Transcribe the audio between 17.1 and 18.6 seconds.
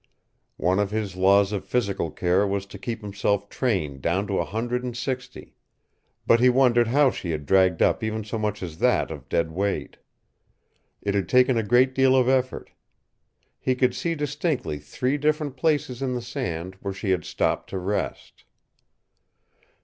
had stopped to rest.